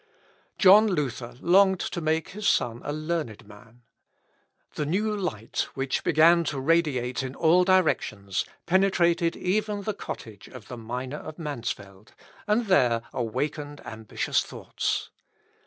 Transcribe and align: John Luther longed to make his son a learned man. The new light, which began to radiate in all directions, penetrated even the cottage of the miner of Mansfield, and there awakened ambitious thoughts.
John 0.57 0.87
Luther 0.87 1.35
longed 1.41 1.79
to 1.81 2.01
make 2.01 2.29
his 2.29 2.49
son 2.49 2.81
a 2.83 2.91
learned 2.91 3.47
man. 3.47 3.83
The 4.73 4.83
new 4.87 5.15
light, 5.15 5.67
which 5.75 6.03
began 6.03 6.43
to 6.45 6.59
radiate 6.59 7.21
in 7.21 7.35
all 7.35 7.63
directions, 7.63 8.43
penetrated 8.65 9.35
even 9.35 9.83
the 9.83 9.93
cottage 9.93 10.47
of 10.47 10.69
the 10.69 10.77
miner 10.77 11.17
of 11.19 11.37
Mansfield, 11.37 12.13
and 12.47 12.65
there 12.65 13.03
awakened 13.13 13.85
ambitious 13.85 14.41
thoughts. 14.43 15.11